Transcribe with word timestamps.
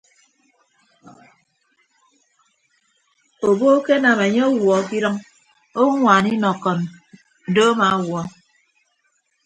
Obo 3.47 3.65
akekan 3.75 4.05
enye 4.25 4.41
ọwuọ 4.51 4.75
ke 4.87 4.95
idʌñ 4.99 5.15
owoñwaan 5.79 6.25
inọkon 6.35 6.79
do 7.53 7.63
amawuọ. 7.71 8.21